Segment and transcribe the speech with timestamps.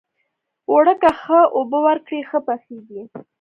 [0.69, 3.03] اوړه که ښه اوبه ورکړې، ښه پخیږي